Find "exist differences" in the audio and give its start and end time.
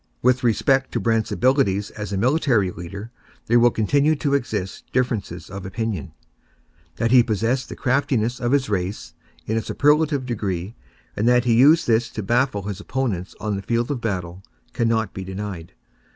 4.33-5.47